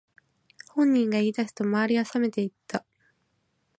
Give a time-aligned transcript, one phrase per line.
[0.71, 2.83] 本人が言い出すと周りはさめていった